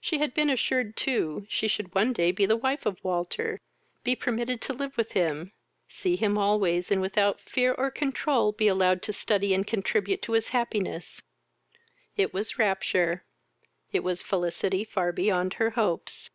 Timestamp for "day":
2.14-2.32